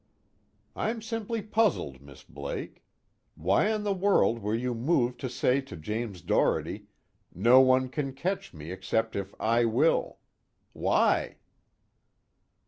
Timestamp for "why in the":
3.35-3.93